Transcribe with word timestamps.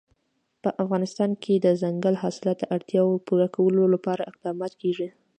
په 0.63 0.69
افغانستان 0.83 1.31
کې 1.43 1.53
د 1.57 1.65
دځنګل 1.67 2.15
حاصلات 2.23 2.57
د 2.59 2.65
اړتیاوو 2.75 3.23
پوره 3.27 3.47
کولو 3.55 3.83
لپاره 3.93 4.27
اقدامات 4.31 4.73
کېږي. 4.81 5.07